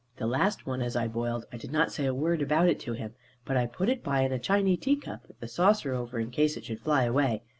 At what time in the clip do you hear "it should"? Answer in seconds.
6.57-6.79